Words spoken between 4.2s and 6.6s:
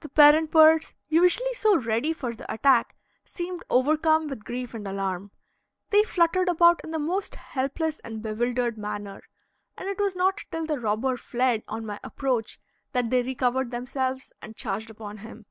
with grief and alarm. They fluttered